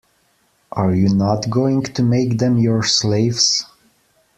[0.71, 3.65] Are you not going to make them your slaves?